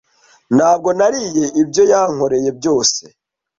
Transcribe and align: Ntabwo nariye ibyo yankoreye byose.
Ntabwo 0.55 0.89
nariye 0.97 1.45
ibyo 1.61 1.83
yankoreye 1.91 2.49
byose. 2.59 3.01